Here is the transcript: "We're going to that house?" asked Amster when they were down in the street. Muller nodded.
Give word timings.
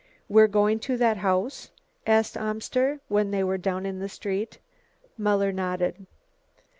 "We're 0.27 0.47
going 0.47 0.79
to 0.79 0.97
that 0.97 1.17
house?" 1.17 1.69
asked 2.07 2.35
Amster 2.35 3.01
when 3.07 3.29
they 3.29 3.43
were 3.43 3.59
down 3.59 3.85
in 3.85 3.99
the 3.99 4.09
street. 4.09 4.57
Muller 5.15 5.51
nodded. 5.51 6.07